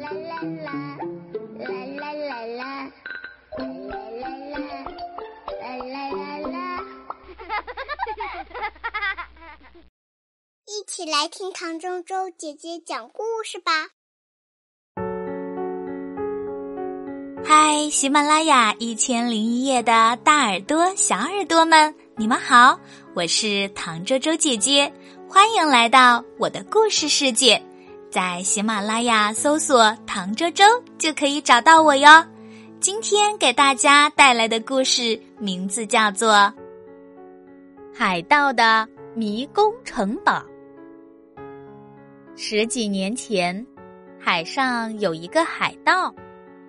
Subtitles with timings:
[0.00, 0.70] 啦啦啦，
[1.58, 1.66] 啦
[1.98, 2.92] 啦啦啦，
[3.58, 4.62] 啦啦啦啦，
[5.60, 6.84] 啦啦啦。
[10.66, 13.72] 一起来听唐周周姐姐讲故事吧。
[17.44, 22.78] 嗨，喜马拉雅一千零一夜的大耳朵、小耳朵们，你们好，
[23.14, 24.92] 我是唐周周姐姐，
[25.28, 27.60] 欢迎来到我的故事世界。
[28.10, 30.64] 在喜马拉雅搜索“唐周周”
[30.98, 32.26] 就可以找到我哟。
[32.80, 36.32] 今天给大家带来的故事名字叫做
[37.94, 40.42] 《海盗的迷宫城堡》。
[42.34, 43.64] 十几年前，
[44.18, 46.12] 海上有一个海盗，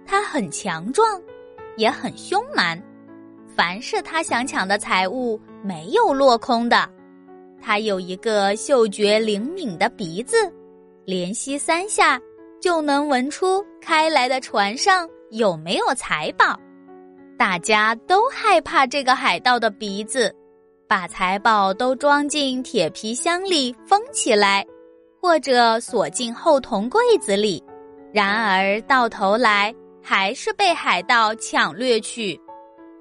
[0.05, 1.19] 他很强壮，
[1.75, 2.80] 也很凶蛮。
[3.55, 6.88] 凡是他想抢的财物，没有落空的。
[7.59, 10.35] 他有一个嗅觉灵敏的鼻子。
[11.11, 12.17] 连吸三下，
[12.61, 16.58] 就能闻出开来的船上有没有财宝。
[17.38, 20.33] 大家都害怕这个海盗的鼻子，
[20.88, 24.66] 把财宝都装进铁皮箱里封起来，
[25.21, 27.61] 或者锁进后铜柜子里。
[28.14, 32.39] 然而到头来还是被海盗抢掠去。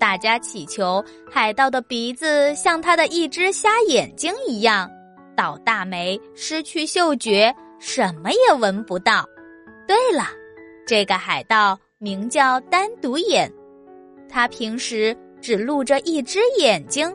[0.01, 4.91] 大家祈求海盗的鼻子像他的一只瞎眼睛一样，
[5.37, 7.55] 倒大霉，失去嗅觉。
[7.81, 9.25] 什么也闻不到。
[9.89, 10.25] 对了，
[10.87, 13.53] 这个海盗名叫单独眼，
[14.29, 17.13] 他平时只露着一只眼睛，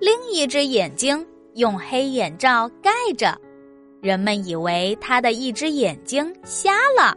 [0.00, 3.38] 另一只眼睛用黑眼罩盖着。
[4.00, 7.16] 人们以为他的一只眼睛瞎了，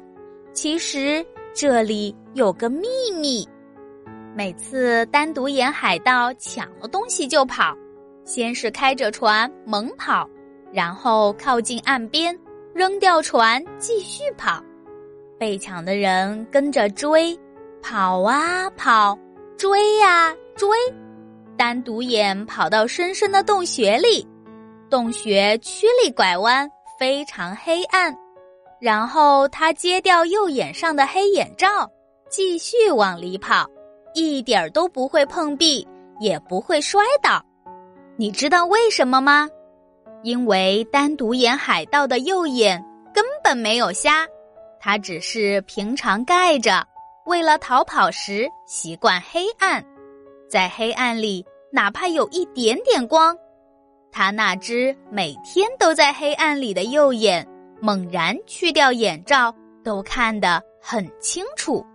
[0.53, 2.87] 其实这里有个秘
[3.19, 3.47] 密。
[4.35, 7.75] 每次单独眼海盗抢了东西就跑，
[8.25, 10.29] 先是开着船猛跑，
[10.71, 12.37] 然后靠近岸边。
[12.79, 14.63] 扔掉船，继续跑。
[15.37, 17.37] 被抢的人跟着追，
[17.81, 19.19] 跑啊跑，
[19.57, 20.69] 追呀追。
[21.57, 24.25] 单独眼跑到深深的洞穴里，
[24.89, 26.65] 洞穴曲里拐弯，
[26.97, 28.15] 非常黑暗。
[28.79, 31.85] 然后他揭掉右眼上的黑眼罩，
[32.29, 33.67] 继续往里跑，
[34.13, 35.85] 一点儿都不会碰壁，
[36.21, 37.43] 也不会摔倒。
[38.15, 39.49] 你知道为什么吗？
[40.23, 44.27] 因为单独眼海盗的右眼根本没有瞎，
[44.79, 46.85] 他只是平常盖着，
[47.25, 49.83] 为了逃跑时习惯黑暗，
[50.49, 53.35] 在黑暗里哪怕有一点点光，
[54.11, 57.47] 他那只每天都在黑暗里的右眼，
[57.81, 59.53] 猛然去掉眼罩
[59.83, 61.85] 都看得很清楚，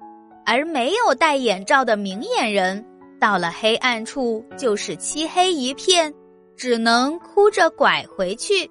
[0.47, 2.85] 而没有戴眼罩的明眼人，
[3.21, 6.13] 到了黑暗处就是漆黑一片。
[6.57, 8.69] 只能哭着拐回去，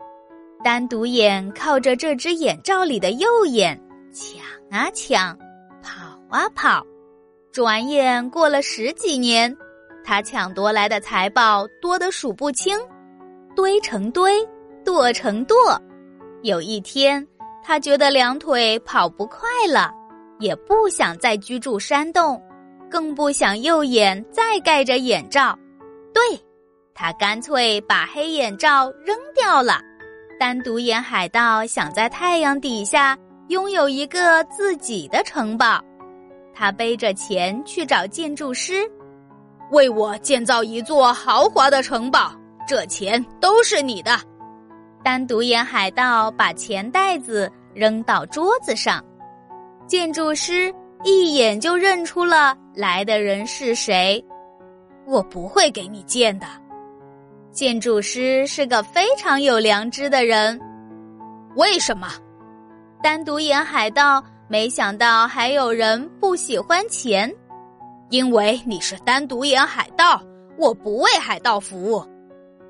[0.64, 3.80] 单独眼靠着这只眼罩里的右眼
[4.12, 5.38] 抢啊抢，
[5.82, 6.86] 跑啊跑。
[7.52, 9.56] 转眼过了十几年，
[10.04, 12.80] 他抢夺来的财宝多得数不清，
[13.56, 14.40] 堆成堆，
[14.84, 15.80] 垛成垛。
[16.42, 17.26] 有一天，
[17.64, 19.42] 他觉得两腿跑不快
[19.72, 19.92] 了，
[20.40, 22.42] 也不想再居住山洞，
[22.90, 25.58] 更不想右眼再盖着眼罩。
[26.14, 26.22] 对。
[26.96, 29.82] 他干脆把黑眼罩扔掉了，
[30.40, 33.18] 单独眼海盗想在太阳底下
[33.48, 35.84] 拥有一个自己的城堡。
[36.54, 38.90] 他背着钱去找建筑师，
[39.72, 42.32] 为我建造一座豪华的城堡，
[42.68, 44.20] 这钱都是你的。
[45.04, 49.04] 单独眼海盗把钱袋子扔到桌子上，
[49.88, 50.72] 建筑师
[51.04, 54.24] 一眼就认出了来的人是谁。
[55.06, 56.46] 我不会给你建的。
[57.54, 60.60] 建筑师是个非常有良知的人，
[61.56, 62.08] 为什么？
[63.04, 67.32] 单独沿海盗没想到还有人不喜欢钱，
[68.10, 70.20] 因为你是单独沿海盗，
[70.58, 72.04] 我不为海盗服务。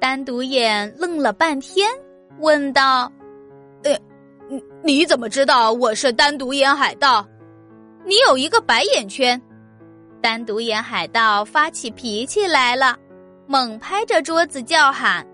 [0.01, 1.89] 单独眼愣了半天，
[2.39, 3.09] 问道
[3.83, 3.97] ：“呃，
[4.49, 7.25] 你你怎么知道我是单独沿海盗？
[8.05, 9.41] 你有一个白眼圈。”
[10.21, 12.97] 单独眼海盗发起脾气来了。
[13.45, 15.25] 猛拍着桌子叫喊：“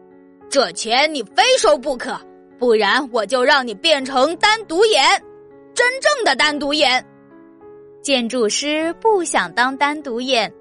[0.49, 2.19] 这钱你非收不可，
[2.57, 5.01] 不然我就让你变成单独眼，
[5.73, 7.05] 真正的单独眼。”
[8.01, 10.51] 建筑师不想当单独眼，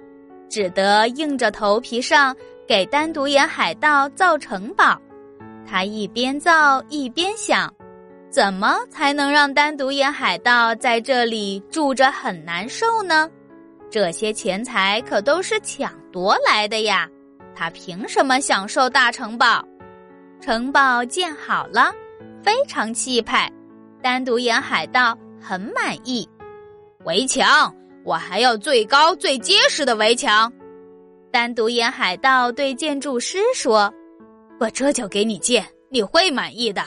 [0.49, 2.37] 只得硬着头皮上
[2.67, 5.01] 给单独眼海盗造城堡。
[5.67, 7.73] 他一边造一边想：
[8.29, 13.31] 怎么才能让单独眼海盗在这里住着很难受呢？
[13.91, 17.09] 这些钱财可都是抢夺来的呀！
[17.59, 19.67] 他凭什么享受大城堡？
[20.41, 21.93] 城堡建好了，
[22.41, 23.51] 非常气派。
[24.01, 26.29] 单独沿海盗很满意。
[27.05, 27.75] 围墙，
[28.05, 30.53] 我还要最高最结实的围墙。
[31.33, 33.93] 单独沿海盗对建筑师说
[34.61, 36.85] ：“我这就给你建，你会满意的。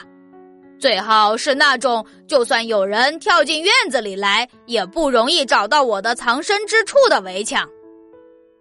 [0.79, 7.67] 最好是那种，就算有人跳进院子里来，也不容易找到我的藏身之处的围墙。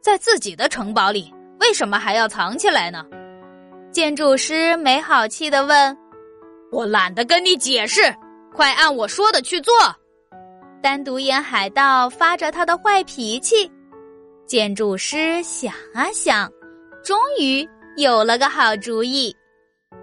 [0.00, 3.04] 在自己的城堡里，为什么还要藏起来呢？”
[3.92, 5.96] 建筑师没好气的问
[6.70, 8.14] ：“我懒得跟你解释，
[8.54, 9.72] 快按我说的去做。”
[10.82, 13.70] 单独眼海盗发着他的坏脾气。
[14.46, 16.50] 建筑师想啊想，
[17.04, 19.34] 终于有了个好主意。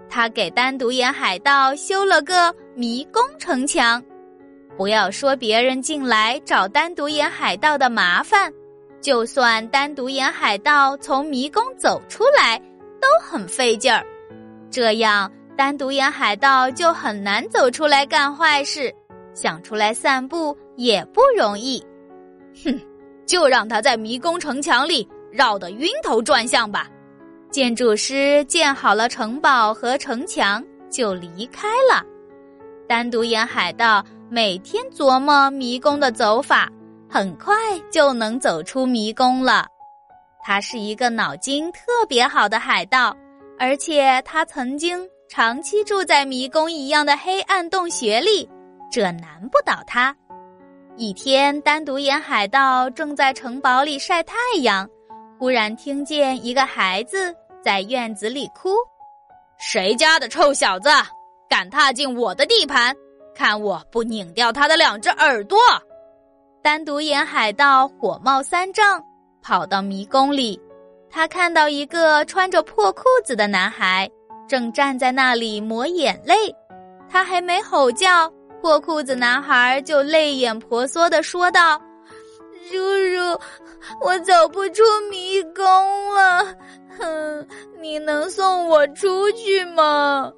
[0.08, 4.02] 他给单独眼海盗修了个迷宫城墙。
[4.76, 8.52] 不要说别人进来找单独眼海盗的麻烦，
[9.00, 12.58] 就算单独沿海盗从迷宫走出来，
[13.00, 14.04] 都很费劲儿。
[14.70, 18.94] 这样，单独沿海盗就很难走出来干坏事，
[19.34, 21.82] 想出来散步也不容易。
[22.64, 22.78] 哼。
[23.26, 26.88] 就让他在迷宫城墙里绕得晕头转向吧。
[27.50, 32.02] 建筑师建好了城堡和城墙，就离开了。
[32.88, 36.72] 单独沿海盗每天琢磨迷宫的走法，
[37.10, 37.54] 很快
[37.90, 39.66] 就能走出迷宫了。
[40.42, 43.16] 他是一个脑筋特别好的海盗，
[43.58, 48.48] 而且他曾经长期住在迷宫一样的黑暗洞穴里，
[48.90, 50.14] 这难不倒他。
[50.96, 54.88] 一天，单独眼海盗正在城堡里晒太阳，
[55.38, 58.70] 忽然听见一个孩子在院子里哭
[59.58, 60.88] ：“谁家的臭小子，
[61.48, 62.94] 敢踏进我的地盘？
[63.34, 65.58] 看我不拧掉他的两只耳朵！”
[66.62, 69.02] 单独眼海盗火冒三丈，
[69.42, 70.60] 跑到迷宫里。
[71.10, 74.10] 他看到一个穿着破裤子的男孩
[74.46, 76.34] 正站在那里抹眼泪，
[77.08, 78.30] 他还没吼叫。
[78.60, 81.80] 破裤子男孩就泪眼婆娑的说道
[82.68, 83.40] ：“叔叔，
[84.04, 85.64] 我走不出迷宫
[86.12, 86.44] 了，
[86.98, 87.46] 哼，
[87.80, 90.32] 你能送我出去吗？”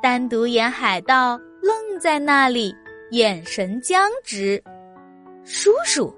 [0.00, 2.72] 单独眼海盗愣在那里，
[3.10, 4.62] 眼神僵直。
[5.44, 6.12] 叔叔，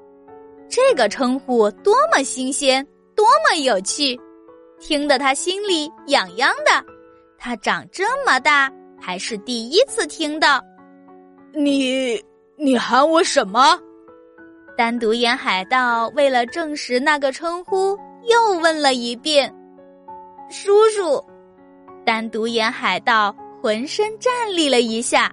[0.68, 4.18] 这个称呼多么新鲜，多么有趣，
[4.78, 6.84] 听得他心里痒痒的。
[7.36, 10.62] 他长这么大还是第一次听到。
[11.52, 12.22] 你
[12.56, 13.78] 你喊我什么？
[14.76, 19.52] 单独眼海盗为了证实那个称呼，又问了一遍
[20.50, 21.22] ：“叔叔。”
[22.06, 25.32] 单独眼海盗浑身站立了一下：“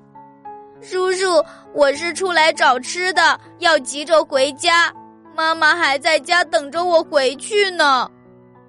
[0.81, 4.93] 叔叔，我是出来找吃的，要急着回家，
[5.35, 8.09] 妈妈还在家等着我回去呢。”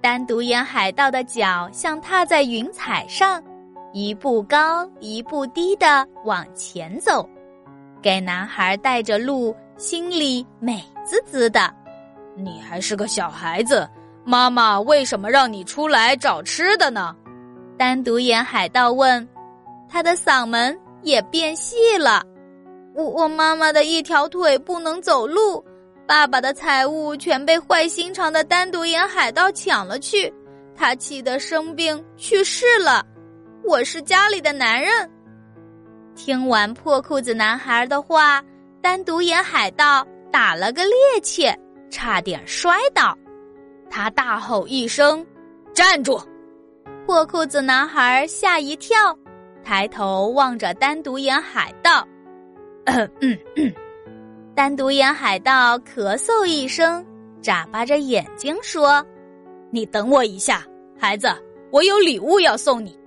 [0.00, 3.42] 单独眼海盗的脚像踏在云彩上，
[3.92, 7.28] 一步高一步低的往前走。
[8.02, 11.72] 给男孩带着路，心里美滋滋的。
[12.36, 13.88] 你还是个小孩子，
[14.24, 17.16] 妈妈为什么让你出来找吃的呢？
[17.78, 19.26] 单独眼海盗问，
[19.88, 22.22] 他的嗓门也变细了。
[22.94, 25.62] 我我妈妈的一条腿不能走路，
[26.06, 30.32] 爸爸的财物全被坏心肠的单独眼海盗抢了去，
[30.76, 33.04] 他气得生病去世了。
[33.64, 35.10] 我是家里的男人。
[36.14, 38.40] 听完破裤子男孩的话，
[38.80, 41.52] 单独眼海盗打了个趔趄，
[41.90, 43.12] 差点摔倒。
[43.90, 45.26] 他大吼一声
[45.74, 46.20] ：“站住！”
[47.06, 48.96] 破裤子男孩吓一跳，
[49.64, 52.06] 抬头望着单独眼海盗。
[54.54, 57.04] 单独眼海盗咳嗽一声，
[57.42, 59.04] 眨巴着眼睛说
[59.70, 60.64] ：“你等我一下，
[60.98, 61.28] 孩子，
[61.70, 62.98] 我有礼物要送你。”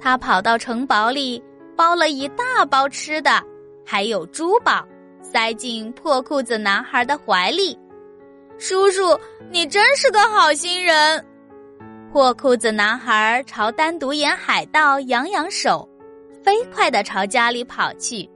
[0.00, 1.42] 他跑到城堡里。
[1.76, 3.40] 包了一大包吃的，
[3.86, 4.84] 还有珠宝，
[5.22, 7.78] 塞进破裤子男孩的怀里。
[8.58, 9.16] 叔叔，
[9.52, 11.24] 你真是个好心人。
[12.12, 15.88] 破裤子男孩朝单独眼海盗扬扬手，
[16.42, 18.28] 飞快的朝家里跑去。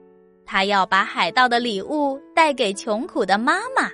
[0.52, 3.90] 他要把海盗的礼物带给穷苦的妈妈。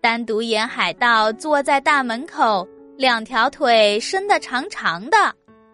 [0.00, 2.66] 单独沿海盗坐在大门口，
[2.96, 5.18] 两条腿伸得长长的，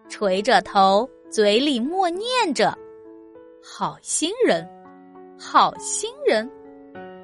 [0.09, 2.77] 垂着头，嘴里默念着。
[3.63, 4.69] 好心人，
[5.39, 6.51] 好心人，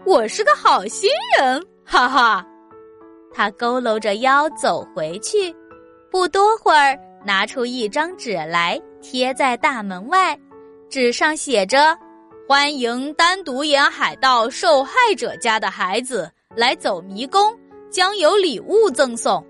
[0.05, 2.47] 我是个好心人，哈哈！
[3.33, 5.53] 他佝偻着腰走回去，
[6.09, 10.39] 不多会儿，拿出一张纸来，贴在大门外，
[10.87, 11.93] 纸上写着
[12.49, 17.55] ：“欢迎单独沿海盗受害者家的孩子来走迷宫，
[17.91, 19.45] 将有礼物赠送。”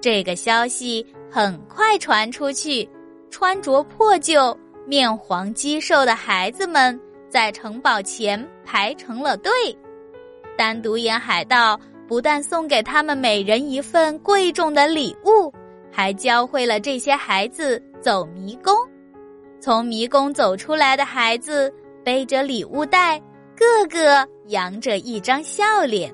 [0.00, 2.88] 这个消息很快传出去，
[3.30, 4.58] 穿着破旧。
[4.86, 6.98] 面黄肌瘦的孩子们
[7.28, 9.52] 在城堡前排成了队。
[10.56, 15.52] 单独沿海盗不但送给他们每人一份贵重的礼物，
[15.90, 18.74] 还教会了这些孩子走迷宫。
[19.60, 21.72] 从迷宫走出来的孩子
[22.04, 23.20] 背着礼物袋，
[23.56, 26.12] 个个扬着一张笑脸。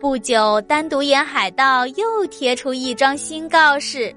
[0.00, 4.14] 不久，单独沿海盗又贴出一张新告示：“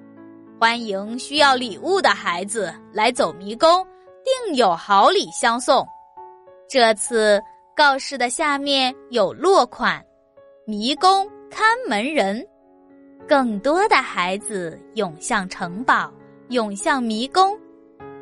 [0.60, 3.86] 欢迎需要礼物的孩子来走迷宫，
[4.24, 5.86] 定有好礼相送。”
[6.68, 7.40] 这次
[7.76, 10.04] 告示的下面有落款
[10.66, 12.44] ：“迷宫看门人。”
[13.30, 16.12] 更多的孩子涌向城堡，
[16.50, 17.56] 涌向迷宫。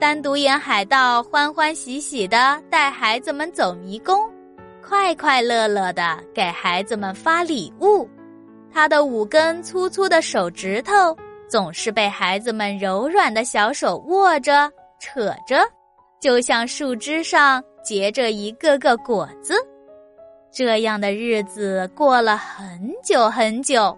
[0.03, 4.29] 单独眼海盗欢欢喜喜的带孩子们走迷宫。
[4.85, 8.05] 快快乐乐的给孩子们发礼物，
[8.69, 10.91] 他的五根粗粗的手指头
[11.47, 14.69] 总是被孩子们柔软的小手握着、
[14.99, 15.61] 扯着，
[16.19, 19.55] 就像树枝上结着一个个果子。
[20.51, 23.97] 这样的日子过了很久很久，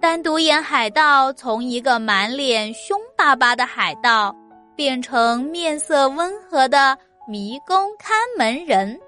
[0.00, 4.34] 单独眼海盗从一个满脸凶巴巴的海盗，
[4.76, 8.98] 变成面色温和的迷宫看门人。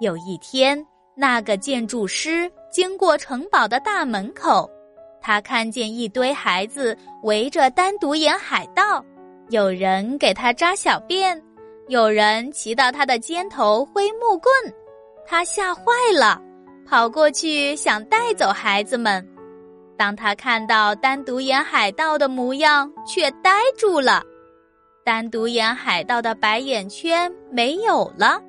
[0.00, 4.70] 有一天，那个建筑师经过城堡的大门口，
[5.20, 9.04] 他看见一堆孩子围着单独眼海盗，
[9.50, 11.40] 有人给他扎小辫，
[11.88, 14.52] 有人骑到他的肩头挥木棍，
[15.26, 15.82] 他吓坏
[16.16, 16.40] 了，
[16.86, 19.24] 跑过去想带走孩子们。
[19.96, 24.24] 当他看到单独眼海盗的模样，却呆住了。
[25.04, 28.40] 单独眼海盗的白眼圈没有了。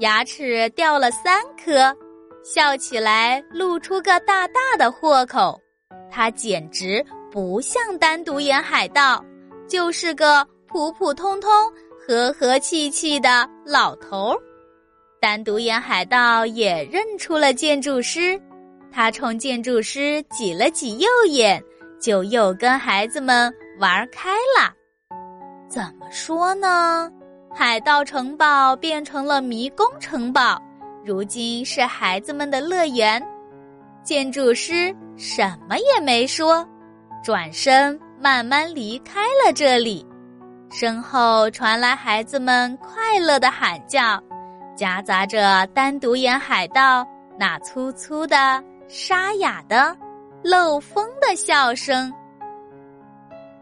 [0.00, 1.96] 牙齿掉了三颗，
[2.44, 5.58] 笑起来露出个大大的豁口。
[6.10, 9.24] 他简直不像单独眼海盗，
[9.66, 11.50] 就是个普普通通、
[11.98, 14.34] 和和气气的老头。
[15.18, 18.38] 单独眼海盗也认出了建筑师，
[18.92, 21.62] 他冲建筑师挤了挤右眼，
[21.98, 23.50] 就又跟孩子们
[23.80, 24.75] 玩开了。
[25.68, 27.10] 怎么说呢？
[27.54, 30.60] 海盗城堡变成了迷宫城堡，
[31.04, 33.22] 如今是孩子们的乐园。
[34.02, 36.66] 建筑师什么也没说，
[37.24, 40.06] 转身慢慢离开了这里。
[40.70, 44.22] 身后传来孩子们快乐的喊叫，
[44.76, 47.06] 夹杂着单独眼海盗
[47.38, 49.96] 那粗粗的、沙哑的、
[50.42, 52.12] 漏风的笑声。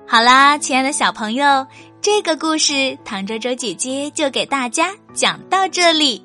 [0.06, 1.66] 好啦，亲爱的小朋友。
[2.04, 6.22] 这个故事，唐周周姐姐就给大家讲到这里。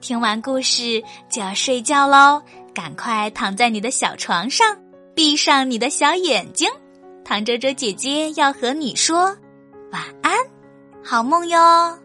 [0.00, 1.00] 听完故事
[1.30, 2.42] 就要睡觉喽，
[2.74, 4.76] 赶快躺在你的小床上，
[5.14, 6.68] 闭上你的小眼睛。
[7.24, 9.26] 唐周周姐姐要和你说
[9.92, 10.36] 晚安，
[11.04, 11.96] 好梦哟。